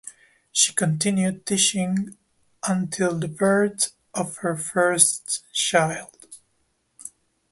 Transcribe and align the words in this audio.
She 0.51 0.73
continued 0.73 1.45
teaching 1.45 2.17
until 2.67 3.19
the 3.19 3.27
birth 3.27 3.91
of 4.15 4.37
her 4.37 4.55
first 4.57 5.43
child. 5.53 6.25